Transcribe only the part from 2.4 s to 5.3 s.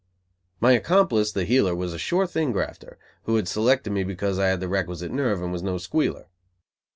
grafter, who had selected me because I had the requisite